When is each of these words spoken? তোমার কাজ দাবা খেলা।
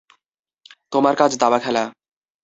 তোমার 0.91 1.13
কাজ 1.15 1.31
দাবা 1.37 1.57
খেলা। 1.59 1.83